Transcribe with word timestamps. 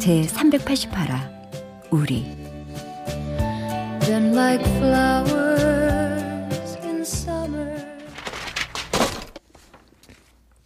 제 0.00 0.22
388화 0.22 1.30
우리 1.90 2.24
like 4.08 4.64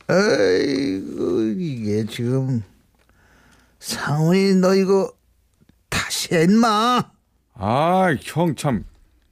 아이고 0.07 1.41
이게 1.59 2.07
지금 2.07 2.63
상훈이 3.81 4.55
너 4.57 4.77
이거 4.77 5.13
다시 5.89 6.33
했마? 6.33 7.03
아, 7.55 8.17
형 8.23 8.55
참. 8.55 8.85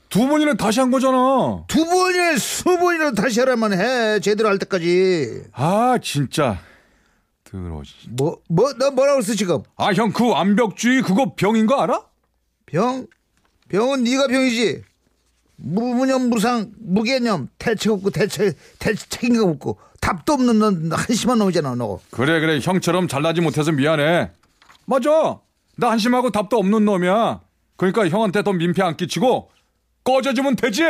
두 0.08 0.26
번이나 0.26 0.54
다시 0.54 0.80
한 0.80 0.90
거잖아. 0.90 1.64
두 1.68 1.84
번이나 1.86 2.36
수 2.38 2.64
번이나 2.64 3.12
다시 3.12 3.38
하라면 3.40 3.72
해. 3.74 4.18
제대로 4.18 4.48
할 4.48 4.58
때까지. 4.58 5.44
아, 5.52 5.98
진짜. 6.02 6.58
더러워. 7.52 7.82
뭐, 8.08 8.38
뭐, 8.48 8.72
너 8.78 8.90
뭐라고 8.90 9.18
했어, 9.18 9.34
지금? 9.34 9.62
아, 9.76 9.92
형, 9.92 10.10
그 10.12 10.28
완벽주의 10.28 11.02
그거 11.02 11.34
병인 11.36 11.66
거 11.66 11.80
알아? 11.80 12.02
병? 12.66 13.06
병은 13.68 14.04
네가 14.04 14.26
병이지. 14.28 14.82
무무념 15.56 16.28
무상 16.28 16.72
무개념 16.78 17.48
대책 17.58 17.92
없고 17.92 18.10
대책 18.10 18.56
대책 18.80 19.08
책임감 19.10 19.48
없고 19.50 19.78
답도 20.00 20.32
없는 20.32 20.58
넌 20.58 20.90
한심한 20.92 21.38
놈이잖아 21.38 21.76
너. 21.76 22.00
그래 22.10 22.40
그래 22.40 22.58
형처럼 22.60 23.06
잘나지 23.06 23.40
못해서 23.40 23.70
미안해. 23.70 24.32
맞아. 24.86 25.38
나 25.76 25.90
한심하고 25.90 26.30
답도 26.30 26.56
없는 26.58 26.84
놈이야. 26.84 27.40
그러니까 27.76 28.08
형한테 28.08 28.42
더 28.42 28.52
민폐 28.52 28.82
안 28.82 28.96
끼치고 28.96 29.50
꺼져주면 30.04 30.56
되지. 30.56 30.82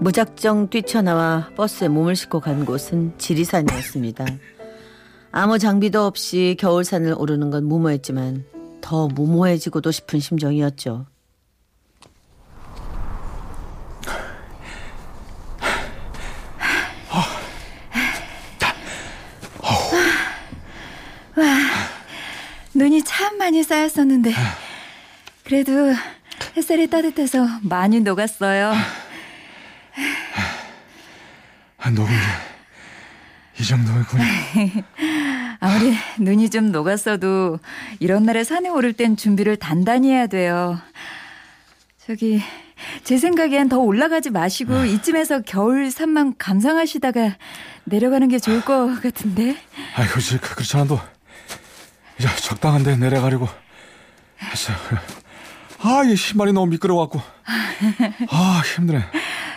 무작정 0.00 0.70
뛰쳐나와 0.70 1.50
버스에 1.56 1.88
몸을 1.88 2.14
싣고 2.16 2.40
간 2.40 2.64
곳은 2.64 3.14
지리산이었습니다. 3.18 4.26
아무 5.32 5.58
장비도 5.58 6.04
없이 6.04 6.56
겨울산을 6.58 7.14
오르는 7.18 7.50
건 7.50 7.64
무모했지만 7.66 8.44
더 8.80 9.08
무모해지고도 9.08 9.90
싶은 9.90 10.20
심정이었죠. 10.20 11.06
와, 21.36 21.44
눈이 22.74 23.02
참 23.04 23.36
많이 23.38 23.62
쌓였었는데 23.62 24.32
그래도 25.44 25.72
햇살이 26.56 26.88
따뜻해서 26.88 27.46
많이 27.62 28.00
녹았어요. 28.00 28.72
아, 31.88 31.90
녹은 31.90 32.12
게이 33.56 33.66
정도였군요. 33.66 34.22
아무리 35.58 35.96
눈이 36.18 36.50
좀 36.50 36.70
녹았어도 36.70 37.58
이런 37.98 38.24
날에 38.24 38.44
산에 38.44 38.68
오를 38.68 38.92
땐 38.92 39.16
준비를 39.16 39.56
단단히 39.56 40.10
해야 40.10 40.26
돼요. 40.26 40.78
저기 42.06 42.42
제 43.04 43.16
생각엔 43.16 43.70
더 43.70 43.78
올라가지 43.78 44.28
마시고 44.28 44.74
아. 44.74 44.84
이쯤에서 44.84 45.40
겨울 45.46 45.90
산만 45.90 46.34
감상하시다가 46.36 47.36
내려가는 47.84 48.28
게 48.28 48.38
좋을 48.38 48.60
것 48.66 49.00
같은데. 49.02 49.56
아이고 49.96 50.12
그렇지 50.42 50.76
않아도 50.76 51.00
이제 52.18 52.28
적당한 52.36 52.82
데 52.82 52.96
내려가려고 52.96 53.48
했어요. 54.42 54.76
아, 55.80 56.02
이 56.04 56.14
신발이 56.14 56.52
너무 56.52 56.66
미끄러워갖고. 56.66 57.22
아, 58.30 58.62
힘드네. 58.76 59.04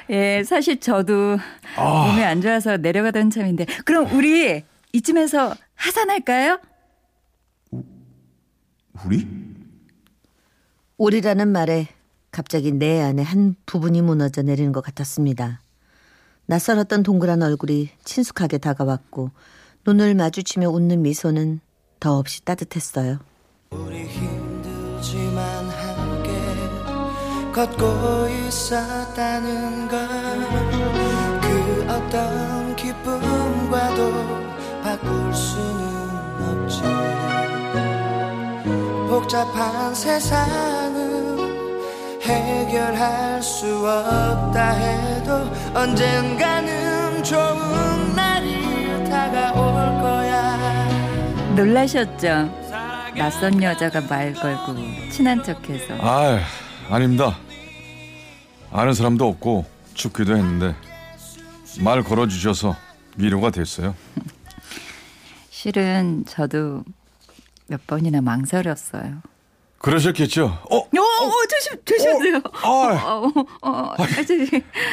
예, 0.09 0.43
사실 0.43 0.79
저도 0.79 1.37
아. 1.77 2.07
몸이 2.07 2.23
안 2.23 2.41
좋아서 2.41 2.77
내려가던 2.77 3.29
참인데. 3.29 3.65
그럼 3.85 4.13
우리 4.13 4.63
이쯤에서 4.93 5.55
하산할까요? 5.75 6.59
우리? 9.05 9.27
우리라는 10.97 11.47
말에 11.47 11.87
갑자기 12.31 12.71
내 12.71 13.01
안에 13.01 13.23
한 13.23 13.55
부분이 13.65 14.01
무너져 14.01 14.41
내리는 14.41 14.71
것 14.71 14.81
같았습니다. 14.81 15.61
낯설었던 16.45 17.03
동그란 17.03 17.41
얼굴이 17.41 17.89
친숙하게 18.03 18.57
다가왔고 18.57 19.31
눈을 19.85 20.15
마주치며 20.15 20.69
웃는 20.69 21.01
미소는 21.01 21.59
더없이 21.99 22.43
따뜻했어요. 22.45 23.19
우리 23.71 24.03
힘들지만 24.05 25.69
걷고 27.51 28.27
있었다는 28.47 29.87
걸 29.87 29.97
그 31.41 31.85
어떤 31.89 32.75
기쁨과도 32.75 34.11
바꿀 34.83 35.33
수는 35.33 36.09
없지. 36.39 36.81
복잡한 39.09 39.93
세상은 39.93 41.37
해결할 42.21 43.41
수 43.41 43.65
없다 43.87 44.69
해도 44.71 45.49
언젠가는 45.73 47.23
좋은 47.23 48.15
날이 48.15 49.03
다가올 49.09 50.01
거야. 50.01 50.89
놀라셨죠? 51.55 52.49
낯선 53.17 53.61
여자가 53.61 54.01
말 54.09 54.33
걸고 54.33 54.73
친한 55.11 55.43
척해서. 55.43 55.93
아 55.99 56.39
아닙니다 56.91 57.37
아는 58.71 58.93
사람도 58.93 59.27
없고 59.27 59.65
춥기도 59.93 60.35
했는데 60.35 60.75
말 61.83 62.03
걸어주셔서 62.03 62.75
위로가 63.17 63.49
됐어요 63.49 63.95
실은 65.49 66.25
저도 66.25 66.83
몇 67.67 67.87
번이나 67.87 68.19
망설였어요. 68.19 69.21
그러셨겠죠. 69.77 70.45
어, 70.45 70.77
어, 70.77 70.79
어 70.79 71.31
조심, 71.49 71.77
조심하세요. 71.85 72.37
어, 72.63 72.69
어, 72.69 73.27
어, 73.27 73.45
어, 73.61 73.93
어 73.93 73.95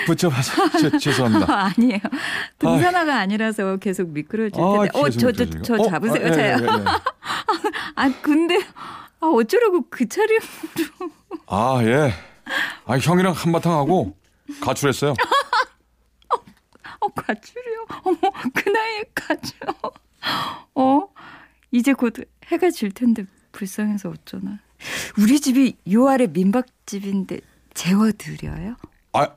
붙여봐서 0.06 0.98
죄송합니다. 0.98 1.72
아니에요. 1.76 1.98
등산화가 2.58 3.18
아니라서 3.18 3.78
계속 3.78 4.10
미끄러질 4.10 4.52
텐데. 4.52 4.90
아, 4.94 4.98
어, 4.98 5.10
저, 5.10 5.32
저, 5.32 5.44
저, 5.46 5.62
저 5.62 5.88
잡으세요. 5.88 6.26
아, 6.26 6.36
예, 6.36 6.42
예, 6.42 6.52
예. 6.52 6.56
아, 7.96 8.12
근데 8.22 8.60
아, 9.20 9.26
어쩌라고 9.26 9.86
그 9.90 10.08
차림으로. 10.08 11.10
아, 11.46 11.80
예. 11.82 12.12
아, 12.86 12.98
형이랑 12.98 13.32
한바탕 13.32 13.72
하고 13.72 14.16
가출했어요. 14.60 15.14
어, 17.00 17.08
가출이요? 17.08 17.86
어머, 18.04 18.18
그 18.54 18.68
나이에 18.68 19.04
가출. 19.14 19.58
어? 20.74 21.08
이제 21.70 21.92
곧 21.92 22.14
해가 22.46 22.70
질 22.70 22.92
텐데 22.92 23.24
불쌍해서 23.52 24.10
어쩌나. 24.10 24.58
우리 25.18 25.40
집이 25.40 25.76
요 25.92 26.08
아래 26.08 26.26
민박집인데 26.26 27.40
재워드려요? 27.74 28.76
아, 29.12 29.28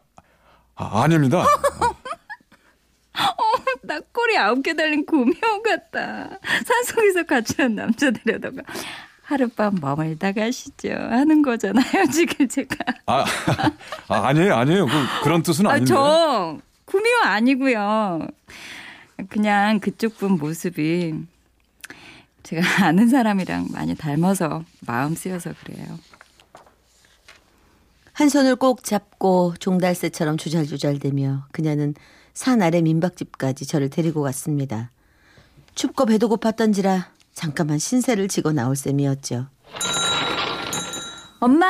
아 0.75 1.03
아닙니다. 1.03 1.43
어, 3.13 3.43
나 3.83 3.99
꼬리 4.11 4.37
아홉 4.37 4.63
개 4.63 4.73
달린 4.73 5.05
구미호 5.05 5.61
같다. 5.63 6.39
산속에서 6.65 7.23
같이 7.23 7.61
한 7.61 7.75
남자 7.75 8.09
데려다가 8.11 8.61
하룻밤 9.31 9.77
머물다 9.79 10.33
가 10.33 10.51
시죠 10.51 10.89
하는 10.89 11.41
거잖아요 11.41 12.05
지금 12.11 12.47
제가. 12.47 12.75
아, 13.05 13.23
아 14.09 14.27
아니에요 14.27 14.55
아니에요 14.55 14.85
그, 14.85 14.91
그런 15.23 15.41
뜻은 15.41 15.67
아닌데. 15.67 15.93
아, 15.93 15.95
저 15.95 16.57
구미호 16.85 17.19
아니고요. 17.23 18.27
그냥 19.29 19.79
그쪽 19.79 20.17
분 20.17 20.33
모습이 20.33 21.13
제가 22.43 22.61
아는 22.85 23.07
사람이랑 23.07 23.69
많이 23.71 23.95
닮아서 23.95 24.63
마음 24.81 25.15
쓰여서 25.15 25.53
그래요. 25.63 25.97
한 28.11 28.27
손을 28.27 28.57
꼭 28.57 28.83
잡고 28.83 29.53
종달새처럼 29.59 30.37
주잘주잘대며 30.37 31.45
그녀는 31.53 31.95
산 32.33 32.61
아래 32.61 32.81
민박집까지 32.81 33.65
저를 33.65 33.89
데리고 33.89 34.21
갔습니다. 34.23 34.91
춥고 35.75 36.05
배도 36.05 36.27
고팠던지라 36.27 37.05
잠깐만 37.41 37.79
신세를 37.79 38.27
지고 38.27 38.51
나올 38.51 38.75
셈이었죠. 38.75 39.47
엄마! 41.39 41.65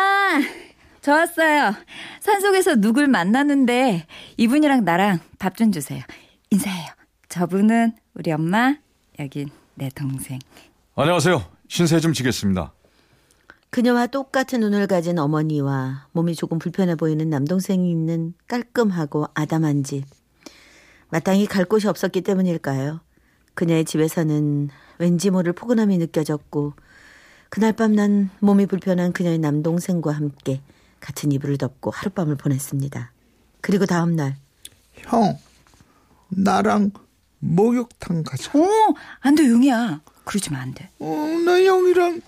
저 1.02 1.14
왔어요. 1.14 1.74
산속에서 2.20 2.76
누굴 2.76 3.08
만났는데 3.08 4.06
이분이랑 4.36 4.84
나랑 4.84 5.20
밥 5.40 5.56
좀 5.56 5.72
주세요. 5.72 6.04
인사해요. 6.50 6.90
저분은 7.30 7.94
우리 8.16 8.34
엄마, 8.34 8.76
여긴 9.18 9.50
내 9.76 9.88
동생. 9.96 10.40
안녕하세요. 10.96 11.42
신세 11.70 12.02
좀 12.02 12.12
지겠습니다. 12.12 12.74
그녀와 13.70 14.08
똑같은 14.08 14.60
눈을 14.60 14.88
가진 14.88 15.18
어머니와 15.20 16.08
몸이 16.12 16.36
조금 16.36 16.60
불편해 16.60 16.96
보이는 16.96 17.30
남동생이 17.30 17.90
있는 17.90 18.34
깔끔하고 18.50 19.28
아담한 19.34 19.86
집. 19.86 20.04
마땅히 21.12 21.46
갈 21.46 21.64
곳이 21.64 21.88
없었기 21.88 22.20
때문일까요? 22.22 23.00
그녀의 23.54 23.86
집에서는 23.86 24.70
왠지 24.98 25.30
모를 25.30 25.54
포근함이 25.54 25.98
느껴졌고 25.98 26.74
그날 27.50 27.74
밤 27.74 27.96
난 27.96 28.30
몸이 28.40 28.66
불편한 28.68 29.12
그녀의 29.12 29.40
남동생과 29.40 30.12
함께 30.12 30.62
같은 31.00 31.32
이불을 31.32 31.58
덮고 31.58 31.92
하룻밤을 31.92 32.36
보냈습니다. 32.36 33.12
그리고 33.60 33.86
다음 33.86 34.16
날 34.16 34.38
형, 34.96 35.38
나랑 36.30 36.92
목욕탕 37.40 38.24
가자. 38.24 38.52
오, 38.58 38.66
안 39.20 39.36
돼, 39.36 39.48
용이야. 39.48 40.02
그러지 40.24 40.52
마, 40.52 40.60
안 40.60 40.74
돼. 40.74 40.90
어, 41.00 41.06
나 41.46 41.54
형이랑 41.62 42.22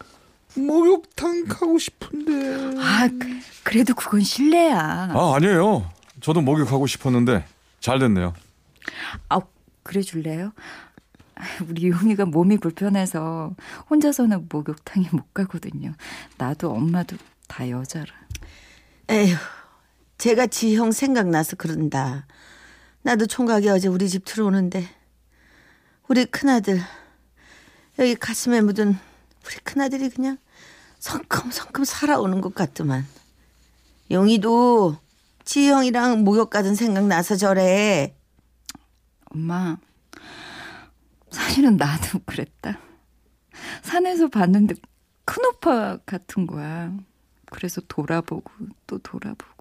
목욕탕 0.56 1.46
가고 1.46 1.78
싶은데. 1.78 2.80
아, 2.82 3.08
그- 3.08 3.40
그래도 3.64 3.94
그건 3.94 4.22
실례야. 4.22 5.12
아, 5.14 5.34
아니에요. 5.36 5.90
저도 6.20 6.42
목욕하고 6.42 6.88
싶었는데 6.88 7.46
잘 7.80 8.00
됐네요. 8.00 8.34
아, 9.30 9.40
그래 9.84 10.02
줄래요? 10.02 10.52
우리 11.68 11.90
용이가 11.90 12.26
몸이 12.26 12.58
불편해서 12.58 13.56
혼자서는 13.90 14.48
목욕탕에 14.50 15.10
못 15.12 15.34
가거든요. 15.34 15.94
나도 16.38 16.72
엄마도 16.72 17.18
다 17.48 17.70
여자라. 17.70 18.08
에휴 19.10 19.36
제가 20.18 20.48
지형 20.48 20.92
생각나서 20.92 21.56
그런다. 21.56 22.26
나도 23.02 23.26
총각이 23.26 23.68
어제 23.70 23.88
우리 23.88 24.08
집 24.08 24.24
들어오는데 24.26 24.88
우리 26.08 26.26
큰아들 26.26 26.80
여기 28.00 28.16
가슴에 28.16 28.62
묻은 28.62 28.98
우리 29.46 29.56
큰아들이 29.64 30.10
그냥 30.10 30.38
성큼성큼 31.00 31.84
살아오는 31.84 32.40
것 32.40 32.56
같더만. 32.56 33.06
용이도 34.10 34.98
지형이랑 35.44 36.24
목욕 36.24 36.50
가던 36.50 36.76
생각 36.76 37.06
나서 37.08 37.36
저래. 37.36 38.16
엄마, 39.26 39.78
사실은 41.34 41.78
나도 41.78 42.20
그랬다. 42.26 42.78
산에서 43.82 44.28
봤는데 44.30 44.76
큰 45.26 45.46
오빠 45.46 45.98
같은 46.06 46.48
거야. 46.48 46.92
그래서 47.52 47.82
돌아보고 47.88 48.52
또 48.88 48.98
돌아보고. 49.00 49.54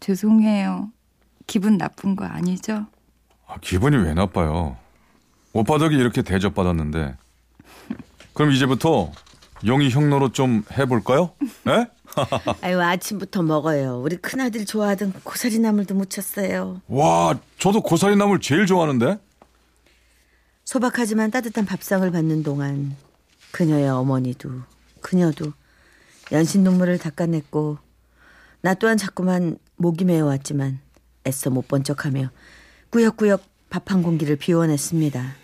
죄송해요. 0.00 0.90
기분 1.46 1.78
나쁜 1.78 2.16
거 2.16 2.24
아니죠? 2.24 2.86
아, 3.46 3.56
기분이 3.60 3.96
왜 3.96 4.14
나빠요? 4.14 4.76
오빠 5.52 5.78
덕이 5.78 5.94
이렇게 5.96 6.22
대접받았는데. 6.22 7.16
그럼 8.32 8.50
이제부터 8.52 9.12
용이 9.66 9.88
형 9.90 10.10
노릇 10.10 10.34
좀 10.34 10.64
해볼까요? 10.76 11.32
예? 11.68 11.86
아유 12.62 12.80
아침부터 12.80 13.42
먹어요. 13.42 14.00
우리 14.00 14.16
큰아들 14.16 14.66
좋아하던 14.66 15.12
고사리 15.24 15.58
나물도 15.58 15.94
무쳤어요. 15.94 16.80
와, 16.88 17.34
저도 17.58 17.82
고사리 17.82 18.16
나물 18.16 18.40
제일 18.40 18.66
좋아하는데? 18.66 19.18
소박하지만 20.64 21.30
따뜻한 21.30 21.66
밥상을 21.66 22.08
받는 22.10 22.42
동안 22.42 22.96
그녀의 23.52 23.88
어머니도 23.88 24.50
그녀도 25.00 25.52
연신 26.32 26.62
눈물을 26.64 26.98
닦아냈고 26.98 27.78
나 28.62 28.74
또한 28.74 28.96
자꾸만 28.96 29.58
목이 29.76 30.04
메어왔지만 30.04 30.80
애써 31.26 31.50
못 31.50 31.68
본 31.68 31.84
척하며 31.84 32.30
꾸역꾸역 32.90 33.42
밥 33.70 33.90
한 33.90 34.02
공기를 34.02 34.36
비워냈습니다. 34.36 35.34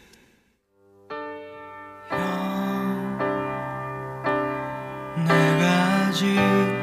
내가 5.26 6.06
아직 6.08 6.79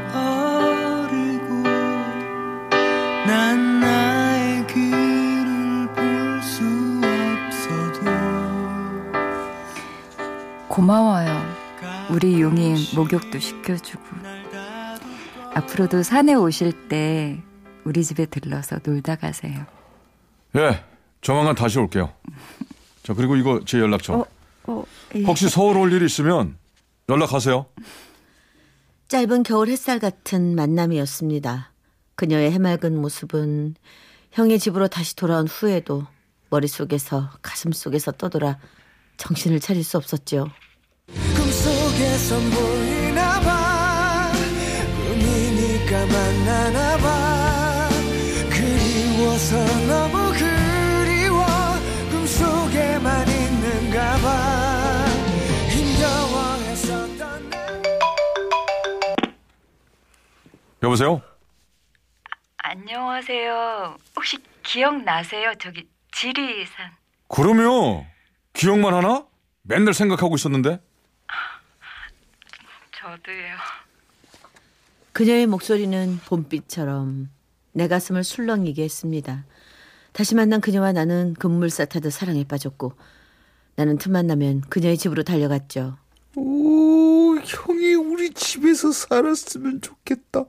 우리 12.18 12.42
용이 12.42 12.74
목욕도 12.96 13.38
시켜주고. 13.38 14.04
앞으로도 15.54 16.02
산에 16.02 16.34
오실 16.34 16.88
때 16.88 17.40
우리 17.84 18.04
집에 18.04 18.26
들러서 18.26 18.80
놀다 18.84 19.16
가세요. 19.18 19.68
예, 20.56 20.84
조만간 21.22 21.54
다시 21.54 21.78
올게요. 21.78 22.12
자, 23.04 23.14
그리고 23.14 23.36
이거 23.36 23.62
제 23.68 23.78
연락처. 23.78 24.26
어, 24.66 24.84
혹시 25.28 25.48
서울 25.48 25.78
올 25.78 25.94
일 25.94 26.02
있으면 26.02 26.58
연락하세요. 27.08 27.68
짧은 29.10 29.44
겨울 29.44 29.68
햇살 29.70 30.00
같은 30.00 30.56
만남이었습니다. 30.56 31.72
그녀의 32.16 32.52
해맑은 32.52 33.00
모습은 33.00 33.76
형의 34.32 34.58
집으로 34.58 34.88
다시 34.88 35.16
돌아온 35.16 35.46
후에도 35.48 36.08
머릿속에서 36.50 37.30
가슴 37.44 37.72
속에서 37.72 38.12
떠돌아 38.12 38.58
정신을 39.18 39.60
차릴 39.60 39.84
수 39.84 39.98
없었죠. 39.98 40.50
꿈속에서 41.98 42.40
보이나 42.52 43.40
봐 43.42 44.32
꿈이니까 44.96 46.06
만나나 46.06 46.98
봐 46.98 47.90
그리워서 48.52 49.58
너무 49.88 50.32
그리워 50.34 51.46
꿈속에만 52.12 53.28
있는가 53.28 54.18
봐 54.18 55.06
힘겨워했었던 55.70 57.50
날 57.50 57.82
여보세요? 60.84 61.22
안녕하세요. 62.58 63.98
혹시 64.16 64.38
기억나세요? 64.62 65.54
저기 65.60 65.88
지리산. 66.12 66.92
그럼요. 67.28 68.06
기억만 68.54 68.94
하나? 68.94 69.26
맨날 69.64 69.94
생각하고 69.94 70.36
있었는데. 70.36 70.80
저도요. 73.08 73.56
그녀의 75.14 75.48
목소리는 75.48 76.20
봄빛처럼 76.26 77.30
내 77.72 77.88
가슴을 77.88 78.24
술렁이게 78.26 78.84
했습니다. 78.84 79.46
다시 80.12 80.36
만난 80.36 80.60
그녀와 80.60 80.92
나는 80.92 81.34
금물사 81.36 81.86
타듯 81.86 82.12
사랑에 82.12 82.44
빠졌고 82.44 82.94
나는 83.76 83.98
틈만 83.98 84.28
나면 84.28 84.62
그녀의 84.62 84.98
집으로 84.98 85.24
달려갔죠. 85.24 85.98
오, 86.36 87.38
형이 87.38 87.94
우리 87.96 88.32
집에서 88.32 88.92
살았으면 88.92 89.82
좋겠다. 89.82 90.42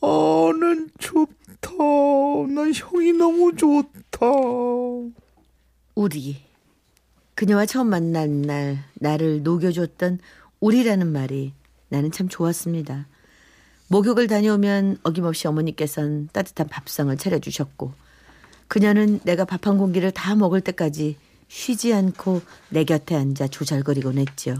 아, 0.00 0.50
난 0.58 0.90
좋다. 0.98 1.70
난 2.48 2.72
형이 2.74 3.12
너무 3.12 3.54
좋다. 3.54 4.26
우리. 5.94 6.42
그녀와 7.34 7.66
처음 7.66 7.88
만난 7.88 8.42
날 8.42 8.84
나를 8.94 9.42
녹여줬던 9.42 10.20
우리라는 10.60 11.12
말이 11.12 11.52
나는 11.88 12.10
참 12.12 12.28
좋았습니다. 12.28 13.06
목욕을 13.88 14.26
다녀오면 14.26 14.98
어김없이 15.02 15.48
어머니께선 15.48 16.28
따뜻한 16.32 16.68
밥상을 16.68 17.16
차려주셨고 17.16 17.92
그녀는 18.68 19.20
내가 19.24 19.44
밥 19.44 19.66
한 19.66 19.78
공기를 19.78 20.10
다 20.10 20.34
먹을 20.34 20.60
때까지 20.60 21.16
쉬지 21.48 21.94
않고 21.94 22.42
내 22.68 22.84
곁에 22.84 23.14
앉아 23.16 23.48
조잘거리곤 23.48 24.18
했죠. 24.18 24.54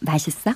맛있어? 0.00 0.54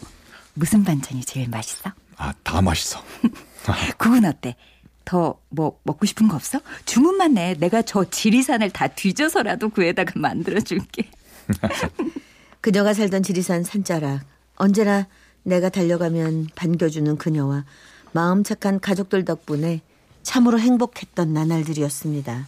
무슨 0.55 0.83
반찬이 0.85 1.23
제일 1.25 1.49
맛있어? 1.51 1.93
아, 2.17 2.33
다 2.43 2.63
맛있어. 2.63 3.03
그건 3.99 4.25
어때? 4.25 4.57
더 5.05 5.39
뭐 5.51 5.79
먹고 5.83 6.07
싶은 6.07 6.29
거 6.29 6.37
없어? 6.37 6.61
주문만 6.87 7.35
내. 7.35 7.55
내가 7.55 7.83
저 7.83 8.05
지리산을 8.09 8.71
다 8.71 8.87
뒤져서라도 8.89 9.69
구에다가 9.69 10.13
만들어 10.17 10.61
줄게. 10.61 11.11
그녀가 12.63 12.95
살던 12.95 13.23
지리산 13.23 13.65
산자락 13.65 14.25
언제나 14.57 15.07
내가 15.43 15.69
달려가면 15.69 16.49
반겨주는 16.55 17.17
그녀와 17.19 17.65
마음 18.13 18.45
착한 18.45 18.79
가족들 18.81 19.25
덕분에 19.25 19.81
참으로 20.23 20.59
행복했던 20.59 21.33
나날들이었습니다. 21.33 22.47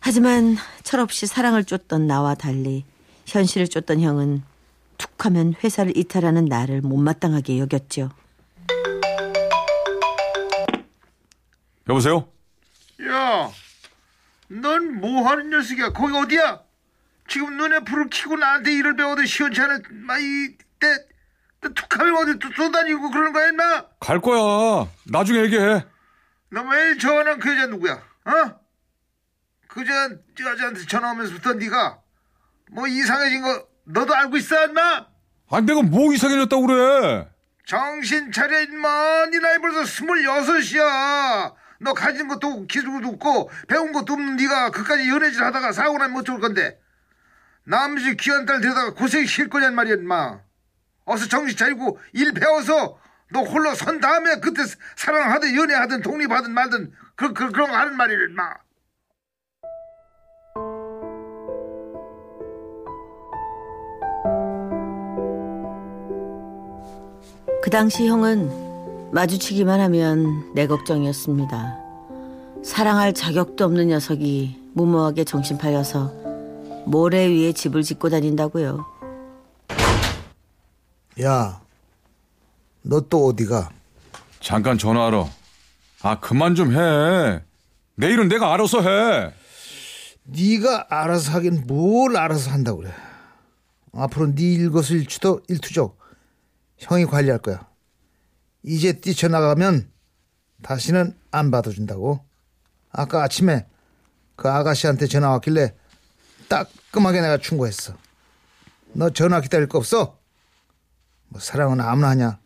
하지만 0.00 0.56
철없이 0.82 1.26
사랑을 1.26 1.64
쫓던 1.64 2.06
나와 2.06 2.34
달리 2.34 2.84
현실을 3.26 3.68
쫓던 3.68 4.00
형은 4.00 4.42
툭 4.98 5.24
하면 5.24 5.54
회사를 5.62 5.96
이탈하는 5.96 6.46
나를 6.46 6.80
못마땅하게 6.82 7.58
여겼죠. 7.58 8.10
여보세요? 11.88 12.28
야, 13.08 13.50
넌 14.48 15.00
뭐 15.00 15.26
하는 15.28 15.50
녀석이야? 15.50 15.92
거기 15.92 16.14
어디야? 16.14 16.60
지금 17.28 17.56
눈에 17.56 17.80
불을 17.80 18.08
켜고 18.10 18.36
나한테 18.36 18.74
일을 18.74 18.96
배워도 18.96 19.24
시원치 19.24 19.60
않을 19.60 19.82
마당에 19.90 20.22
너 20.78 21.04
툭하면 21.68 22.16
어디 22.16 22.38
또 22.38 22.48
쏘다니고 22.52 23.10
그러는 23.10 23.32
거야 23.32 23.48
임마? 23.48 23.84
갈 24.00 24.20
거야. 24.20 24.88
나중에 25.06 25.40
얘기해. 25.40 25.84
너 26.50 26.62
매일 26.64 26.98
전화한 26.98 27.38
그 27.38 27.50
여자 27.50 27.66
누구야? 27.66 27.92
어? 27.94 28.60
그 29.68 29.82
여자, 29.82 30.08
그 30.36 30.44
여자한테 30.44 30.86
전화하면서부터 30.86 31.54
네가 31.54 32.00
뭐 32.72 32.86
이상해진 32.86 33.42
거 33.42 33.66
너도 33.84 34.14
알고 34.14 34.36
있어 34.38 34.66
임마? 34.66 35.06
아니 35.50 35.66
내가 35.66 35.82
뭐 35.82 36.12
이상해졌다고 36.12 36.66
그래. 36.66 37.28
정신 37.66 38.32
차려 38.32 38.62
임마 38.62 39.26
네 39.26 39.38
나이 39.38 39.58
벌써 39.58 39.84
스물여섯이야 39.84 41.54
너 41.82 41.94
가진 41.94 42.26
것도 42.26 42.66
기술도 42.66 43.08
없고 43.10 43.50
배운 43.68 43.92
것도 43.92 44.14
없는 44.14 44.36
네가 44.36 44.70
그까지 44.70 45.08
연애질 45.08 45.42
하다가 45.44 45.72
사고 45.72 45.98
나면 45.98 46.16
어쩔 46.18 46.40
건데 46.40 46.80
남집 47.64 48.18
귀한 48.20 48.44
딸 48.46 48.60
데려다가 48.60 48.94
고생 48.94 49.24
실 49.26 49.48
거냔 49.48 49.74
말이야 49.74 49.94
임마 49.96 50.40
어서 51.10 51.26
정신 51.26 51.56
차리고 51.56 51.98
일 52.12 52.32
배워서 52.32 52.98
너 53.32 53.42
홀로 53.42 53.74
선 53.74 54.00
다음에 54.00 54.40
그때 54.40 54.62
사랑하든 54.96 55.54
연애하든 55.56 56.02
독립하든 56.02 56.52
말든 56.52 56.92
그, 57.16 57.32
그, 57.32 57.50
그런 57.50 57.70
거 57.70 57.76
하는 57.76 57.96
말이야 57.96 58.18
임마 58.28 58.54
그 67.62 67.70
당시 67.70 68.06
형은 68.06 69.12
마주치기만 69.12 69.80
하면 69.80 70.54
내 70.54 70.66
걱정이었습니다. 70.66 71.78
사랑할 72.64 73.12
자격도 73.12 73.64
없는 73.64 73.88
녀석이 73.88 74.72
무모하게 74.74 75.24
정신 75.24 75.58
팔려서 75.58 76.12
모래 76.86 77.26
위에 77.26 77.52
집을 77.52 77.82
짓고 77.82 78.08
다닌다고요. 78.08 78.99
야 81.18 81.60
너 82.82 83.00
또 83.08 83.26
어디가 83.26 83.70
잠깐 84.40 84.78
전화하러. 84.78 85.28
아 86.02 86.18
그만 86.20 86.54
좀 86.54 86.72
해. 86.72 87.42
내일은 87.96 88.28
내가 88.28 88.54
알아서 88.54 88.80
해. 88.80 89.34
네가 90.24 90.86
알아서 90.88 91.32
하긴 91.32 91.64
뭘 91.66 92.16
알아서 92.16 92.50
한다고 92.50 92.78
그래. 92.78 92.92
앞으로 93.92 94.34
네 94.34 94.42
일거수일투도 94.54 95.42
일투족 95.48 95.98
형이 96.78 97.04
관리할 97.04 97.38
거야. 97.40 97.68
이제 98.62 98.94
뛰쳐나가면 98.94 99.90
다시는 100.62 101.18
안 101.30 101.50
받아준다고. 101.50 102.24
아까 102.92 103.22
아침에 103.22 103.66
그 104.36 104.48
아가씨한테 104.48 105.06
전화 105.06 105.30
왔길래 105.30 105.74
따끔하게 106.48 107.20
내가 107.20 107.36
충고했어. 107.36 107.94
너 108.94 109.10
전화 109.10 109.40
기다릴 109.42 109.68
거 109.68 109.76
없어? 109.78 110.18
뭐 111.30 111.40
사랑은 111.40 111.80
아무나 111.80 112.10
하냐? 112.10 112.38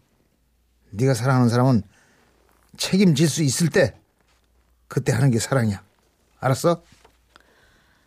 네가 0.91 1.15
사랑하는 1.15 1.49
사람은 1.49 1.83
책임질 2.77 3.29
수 3.29 3.43
있을 3.43 3.69
때 3.69 3.95
그때 4.89 5.13
하는 5.13 5.31
게 5.31 5.39
사랑이야. 5.39 5.83
알았어? 6.41 6.83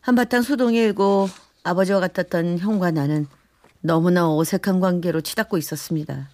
한바탕 0.01 0.41
소동이 0.43 0.77
일고 0.77 1.29
아버지와 1.63 1.99
같았던 1.99 2.59
형과 2.59 2.91
나는 2.91 3.27
너무나 3.81 4.29
어색한 4.33 4.79
관계로 4.79 5.21
치닫고 5.21 5.57
있었습니다. 5.57 6.29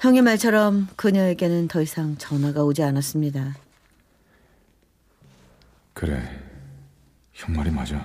형의 0.00 0.22
말처럼 0.22 0.88
그녀에게는 0.96 1.68
더 1.68 1.80
이상 1.80 2.16
전화가 2.16 2.64
오지 2.64 2.82
않았습니다. 2.82 3.54
그래. 5.92 6.40
형 7.34 7.54
말이 7.54 7.70
맞아. 7.70 8.04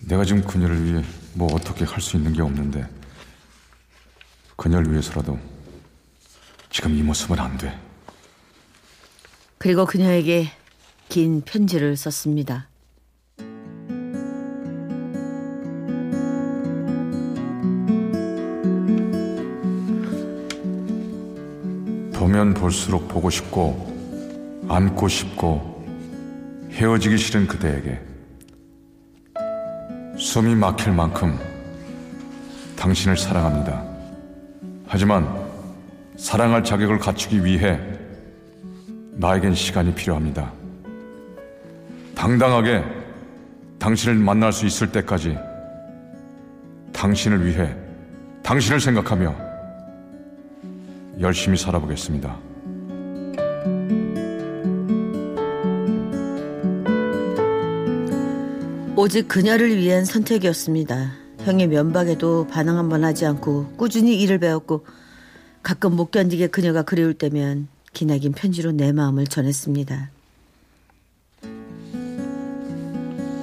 내가 0.00 0.24
지금 0.24 0.44
그녀를 0.44 0.84
위해 0.84 1.02
뭐 1.34 1.52
어떻게 1.54 1.84
할 1.84 2.00
수 2.00 2.16
있는 2.16 2.32
게 2.32 2.42
없는데 2.42 2.86
그녀를 4.58 4.90
위해서라도 4.90 5.38
지금 6.68 6.94
이 6.94 7.02
모습은 7.02 7.38
안 7.38 7.56
돼. 7.56 7.78
그리고 9.56 9.86
그녀에게 9.86 10.50
긴 11.08 11.42
편지를 11.42 11.96
썼습니다. 11.96 12.68
보면 22.14 22.54
볼수록 22.54 23.08
보고 23.08 23.30
싶고 23.30 24.66
안고 24.68 25.08
싶고 25.08 25.86
헤어지기 26.72 27.16
싫은 27.16 27.46
그대에게 27.46 28.00
숨이 30.18 30.56
막힐 30.56 30.92
만큼 30.92 31.38
당신을 32.76 33.16
사랑합니다. 33.16 33.97
하지만 34.88 35.28
사랑할 36.16 36.64
자격을 36.64 36.98
갖추기 36.98 37.44
위해 37.44 37.78
나에겐 39.12 39.54
시간이 39.54 39.94
필요합니다. 39.94 40.50
당당하게 42.14 42.82
당신을 43.78 44.16
만날 44.16 44.52
수 44.52 44.66
있을 44.66 44.90
때까지 44.90 45.36
당신을 46.92 47.46
위해 47.46 47.76
당신을 48.42 48.80
생각하며 48.80 49.36
열심히 51.20 51.58
살아보겠습니다. 51.58 52.36
오직 58.96 59.28
그녀를 59.28 59.76
위한 59.76 60.04
선택이었습니다. 60.04 61.17
형의 61.48 61.66
면박에도 61.66 62.46
반응 62.46 62.76
한번 62.76 63.04
하지 63.04 63.24
않고 63.24 63.72
꾸준히 63.78 64.20
일을 64.20 64.38
배웠고 64.38 64.84
가끔 65.62 65.96
못 65.96 66.10
견디게 66.10 66.48
그녀가 66.48 66.82
그리울 66.82 67.14
때면 67.14 67.68
기나긴 67.94 68.32
편지로 68.32 68.72
내 68.72 68.92
마음을 68.92 69.26
전했습니다. 69.26 70.10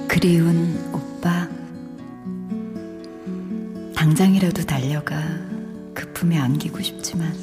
그리운 0.06 0.78
오빠. 0.92 1.48
당장이라도 3.96 4.62
달려가 4.62 5.20
그 5.92 6.12
품에 6.12 6.38
안기고 6.38 6.80
싶지만 6.82 7.34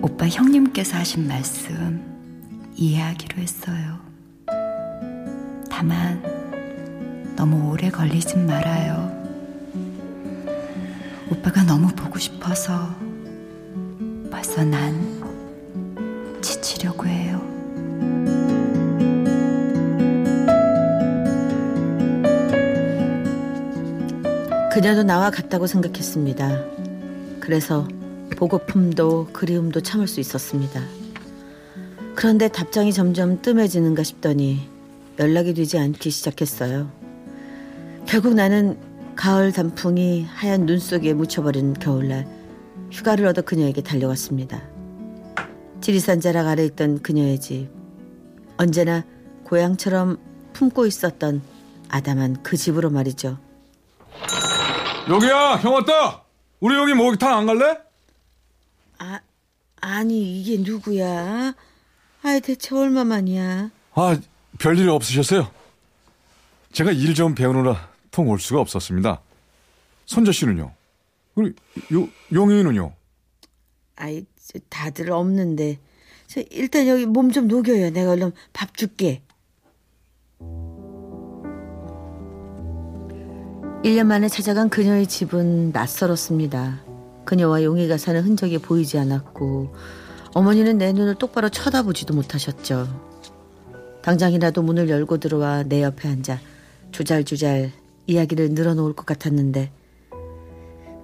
오빠 0.00 0.26
형님께서 0.28 0.96
하신 0.96 1.28
말씀 1.28 2.00
이해하기로 2.74 3.36
했어요. 3.36 3.98
다만 5.68 6.35
너무 7.36 7.70
오래 7.70 7.90
걸리진 7.90 8.46
말아요. 8.46 9.12
오빠가 11.30 11.62
너무 11.62 11.88
보고 11.94 12.18
싶어서 12.18 12.96
벌써 14.30 14.64
난 14.64 15.20
지치려고 16.40 17.06
해요. 17.06 17.40
그녀도 24.72 25.02
나와 25.02 25.30
같다고 25.30 25.66
생각했습니다. 25.66 26.64
그래서 27.40 27.86
보고품도 28.36 29.28
그리움도 29.32 29.82
참을 29.82 30.08
수 30.08 30.20
있었습니다. 30.20 30.82
그런데 32.14 32.48
답장이 32.48 32.92
점점 32.94 33.42
뜸해지는가 33.42 34.02
싶더니 34.02 34.68
연락이 35.18 35.54
되지 35.54 35.78
않기 35.78 36.10
시작했어요. 36.10 37.05
결국 38.06 38.34
나는 38.34 38.78
가을 39.16 39.52
단풍이 39.52 40.24
하얀 40.24 40.66
눈 40.66 40.78
속에 40.78 41.12
묻혀버린 41.14 41.74
겨울날 41.74 42.26
휴가를 42.90 43.26
얻어 43.26 43.42
그녀에게 43.42 43.82
달려왔습니다. 43.82 44.62
지리산 45.80 46.20
자락 46.20 46.46
아래 46.46 46.64
있던 46.64 47.02
그녀의 47.02 47.40
집. 47.40 47.68
언제나 48.56 49.04
고향처럼 49.44 50.18
품고 50.52 50.86
있었던 50.86 51.42
아담한 51.88 52.42
그 52.42 52.56
집으로 52.56 52.90
말이죠. 52.90 53.38
여기야, 55.08 55.56
형 55.56 55.74
왔다. 55.74 56.22
우리 56.60 56.74
여기 56.76 56.94
목욕탕 56.94 57.36
안 57.38 57.46
갈래? 57.46 57.78
아, 58.98 59.20
아니 59.80 60.40
이게 60.40 60.56
누구야? 60.62 61.54
아이 62.22 62.40
대체 62.40 62.74
얼마만이야? 62.74 63.70
아, 63.94 64.16
별일이 64.58 64.88
없으셨어요? 64.88 65.48
제가 66.72 66.92
일 66.92 67.14
좀 67.14 67.34
배우느라 67.34 67.88
통올 68.16 68.40
수가 68.40 68.62
없었습니다. 68.62 69.20
손자 70.06 70.32
씨는요? 70.32 70.72
우리 71.34 71.52
요 71.92 72.08
용인은요? 72.32 72.94
아이 73.96 74.24
저 74.42 74.58
다들 74.70 75.12
없는데 75.12 75.78
저 76.26 76.40
일단 76.50 76.86
여기 76.88 77.04
몸 77.04 77.30
좀 77.30 77.46
녹여요. 77.46 77.90
내가 77.90 78.12
얼른 78.12 78.32
밥 78.54 78.74
줄게. 78.74 79.20
1년 83.84 84.06
만에 84.06 84.28
찾아간 84.28 84.70
그녀의 84.70 85.06
집은 85.06 85.72
낯설었습니다. 85.72 86.84
그녀와 87.26 87.64
용이가 87.64 87.98
사는 87.98 88.22
흔적이 88.22 88.58
보이지 88.58 88.98
않았고 88.98 89.74
어머니는 90.32 90.78
내 90.78 90.94
눈을 90.94 91.16
똑바로 91.16 91.50
쳐다보지도 91.50 92.14
못하셨죠. 92.14 92.88
당장이라도 94.02 94.62
문을 94.62 94.88
열고 94.88 95.18
들어와 95.18 95.64
내 95.64 95.82
옆에 95.82 96.08
앉아 96.08 96.40
주잘주잘 96.92 97.72
이야기를 98.06 98.50
늘어놓을 98.50 98.92
것 98.94 99.06
같았는데 99.06 99.70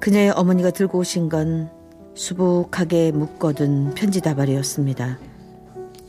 그녀의 0.00 0.30
어머니가 0.30 0.70
들고 0.70 0.98
오신 0.98 1.28
건 1.28 1.70
수북하게 2.14 3.12
묶어둔 3.12 3.94
편지 3.94 4.20
다발이었습니다. 4.20 5.18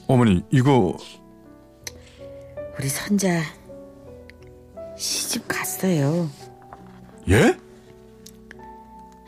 어머니 0.07 0.43
이거 0.51 0.97
우리 2.77 2.87
선자 2.89 3.41
시집 4.97 5.47
갔어요. 5.47 6.29
예? 7.29 7.57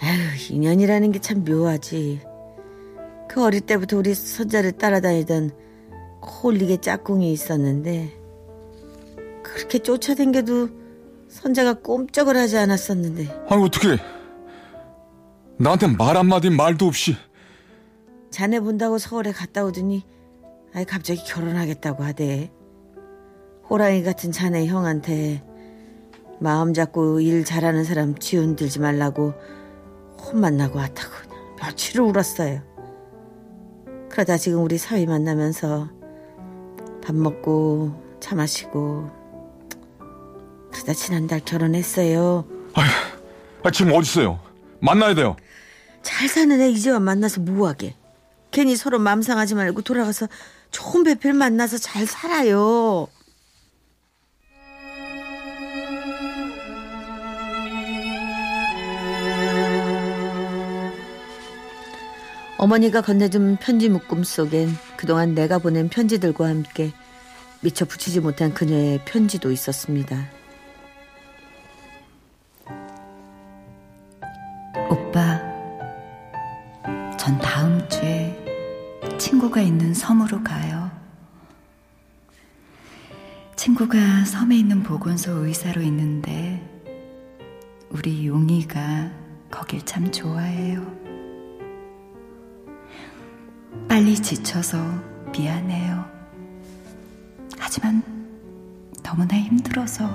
아휴, 0.01 0.53
인연이라는 0.53 1.12
게 1.12 1.19
참 1.19 1.43
묘하지. 1.43 2.22
그 3.29 3.43
어릴 3.43 3.62
때부터 3.62 3.98
우리 3.98 4.13
선자를 4.13 4.74
따라다니던 4.74 5.51
홀리게 6.22 6.77
짝꿍이 6.77 7.31
있었는데 7.31 8.13
그렇게 9.43 9.79
쫓아댕겨도 9.79 10.69
선자가 11.36 11.74
꼼짝을 11.82 12.38
하지 12.38 12.58
않았었는데 12.58 13.46
아니 13.50 13.62
어떻게 13.62 13.98
나한테 15.58 15.88
말 15.88 16.15
한마디 16.15 16.50
말도 16.50 16.88
없이 16.88 17.18
자네 18.32 18.62
본다고 18.62 18.98
서울에 18.98 19.34
갔다 19.34 19.65
오더니 19.65 20.04
아이 20.74 20.86
갑자기 20.86 21.24
결혼하겠다고 21.24 22.04
하대. 22.04 22.51
호랑이 23.70 24.04
같은 24.04 24.32
자네 24.32 24.68
형한테 24.68 25.44
마음 26.39 26.74
잡고 26.74 27.20
일 27.22 27.44
잘하는 27.46 27.84
사람 27.84 28.18
지운 28.18 28.56
들지 28.56 28.80
말라고 28.80 29.34
혼만 30.20 30.58
나고 30.58 30.80
왔다고 30.80 31.12
며칠을 31.62 32.06
울었어요. 32.06 32.62
그러다 34.10 34.38
지금 34.38 34.63
우리 34.63 34.77
사위 34.77 35.06
만나면서 35.06 35.89
밥 37.04 37.15
먹고 37.15 37.94
차 38.20 38.36
마시고 38.36 39.25
그러다 40.86 40.94
지난달 40.94 41.39
결혼했어요. 41.44 42.46
아, 43.63 43.72
지금 43.72 43.92
어디 43.94 44.08
있어요? 44.08 44.39
만나야 44.80 45.15
돼요. 45.15 45.36
잘 46.04 46.27
사는 46.27 46.62
애 46.62 46.70
이제와 46.70 47.00
만나서 47.00 47.42
뭐하게. 47.42 47.96
괜히 48.51 48.75
서로 48.75 49.00
맘 49.00 49.24
상하지 49.24 49.56
말고 49.56 49.82
돌아가서 49.82 50.27
좋은 50.70 51.04
배필 51.04 51.34
만나서 51.34 51.80
잘 51.80 52.06
살아요. 52.06 53.08
어머니가 62.58 63.01
건네준 63.01 63.58
편지 63.58 63.89
묶음 63.89 64.24
속엔 64.24 64.70
그동안 64.96 65.34
내가 65.34 65.58
보낸 65.58 65.89
편지들과 65.89 66.48
함께 66.48 66.94
미처 67.62 67.86
붙이지 67.86 68.20
못한 68.22 68.54
그녀의 68.54 69.01
편지도 69.06 69.51
있었습니다. 69.51 70.35
보건소 85.05 85.45
의사로 85.45 85.83
있는데 85.83 86.59
우리 87.91 88.25
용이가 88.25 89.12
거길 89.51 89.85
참 89.85 90.12
좋아해요. 90.12 90.81
빨리 93.88 94.15
지쳐서 94.15 94.79
미안해요. 95.31 96.03
하지만 97.59 98.01
너무나 99.03 99.38
힘들어서 99.38 100.09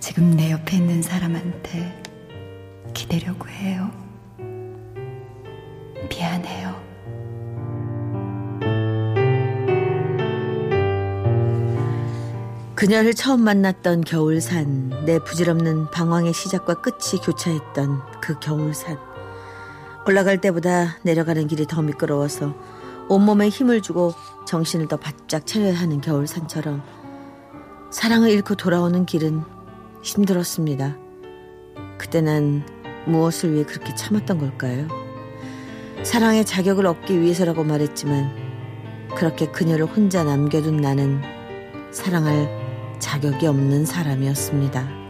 지금 0.00 0.30
내 0.30 0.50
옆에 0.50 0.78
있는 0.78 1.02
사람한테 1.02 2.02
기대려고 2.94 3.46
해요. 3.46 3.90
미안해요. 6.08 6.61
그녀를 12.82 13.14
처음 13.14 13.42
만났던 13.42 14.00
겨울산, 14.00 15.04
내 15.06 15.20
부질없는 15.20 15.92
방황의 15.92 16.32
시작과 16.32 16.80
끝이 16.80 17.20
교차했던 17.22 18.20
그 18.20 18.40
겨울산. 18.40 18.98
올라갈 20.04 20.40
때보다 20.40 20.96
내려가는 21.04 21.46
길이 21.46 21.64
더 21.64 21.80
미끄러워서 21.80 22.56
온몸에 23.08 23.50
힘을 23.50 23.82
주고 23.82 24.14
정신을 24.48 24.88
더 24.88 24.96
바짝 24.96 25.46
차려야 25.46 25.74
하는 25.74 26.00
겨울산처럼 26.00 26.82
사랑을 27.92 28.30
잃고 28.30 28.56
돌아오는 28.56 29.06
길은 29.06 29.44
힘들었습니다. 30.02 30.96
그때 31.98 32.20
난 32.20 32.66
무엇을 33.06 33.52
위해 33.52 33.64
그렇게 33.64 33.94
참았던 33.94 34.38
걸까요? 34.38 34.88
사랑의 36.02 36.44
자격을 36.44 36.86
얻기 36.86 37.20
위해서라고 37.20 37.62
말했지만 37.62 39.14
그렇게 39.14 39.52
그녀를 39.52 39.86
혼자 39.86 40.24
남겨둔 40.24 40.78
나는 40.78 41.22
사랑할 41.92 42.61
자격이 43.02 43.48
없는 43.48 43.84
사람이었습니다. 43.84 45.01